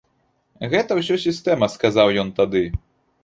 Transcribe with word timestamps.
Гэта 0.71 0.91
ўсё 0.99 1.17
сістэма, 1.25 1.69
сказаў 1.75 2.07
ён 2.21 2.31
тады. 2.39 2.63